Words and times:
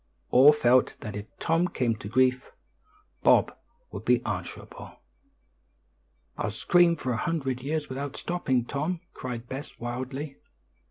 All 0.31 0.51
felt 0.51 0.95
that 1.01 1.15
if 1.15 1.27
Tom 1.37 1.67
came 1.67 1.95
to 1.97 2.07
grief, 2.09 2.49
Bob 3.21 3.55
would 3.91 4.03
be 4.03 4.25
answerable. 4.25 4.99
"I'll 6.39 6.49
scream 6.49 6.95
for 6.95 7.11
a 7.13 7.17
hundred 7.17 7.61
years 7.61 7.87
without 7.87 8.17
stopping, 8.17 8.65
Tom," 8.65 9.01
cried 9.13 9.47
Bess 9.47 9.79
wildly. 9.79 10.37